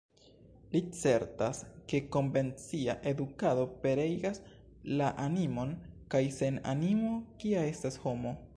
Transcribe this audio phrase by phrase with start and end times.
[0.75, 1.59] Li certas,
[1.93, 4.41] ke konvencia edukado pereigas
[5.01, 5.75] la animon,
[6.15, 7.13] kaj sen animo,
[7.45, 8.37] kia estas homo?